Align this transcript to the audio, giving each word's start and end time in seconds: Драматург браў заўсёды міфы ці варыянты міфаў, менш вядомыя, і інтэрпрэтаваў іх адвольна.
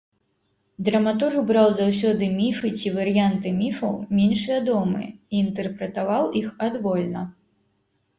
Драматург 0.85 1.41
браў 1.49 1.67
заўсёды 1.79 2.29
міфы 2.37 2.71
ці 2.79 2.91
варыянты 2.95 3.51
міфаў, 3.59 3.93
менш 4.21 4.39
вядомыя, 4.53 5.07
і 5.35 5.39
інтэрпрэтаваў 5.43 6.23
іх 6.41 6.47
адвольна. 6.69 7.21